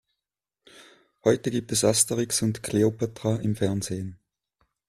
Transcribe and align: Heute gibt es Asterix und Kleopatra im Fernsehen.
Heute 1.23 1.51
gibt 1.51 1.71
es 1.71 1.83
Asterix 1.85 2.41
und 2.41 2.63
Kleopatra 2.63 3.35
im 3.35 3.55
Fernsehen. 3.55 4.17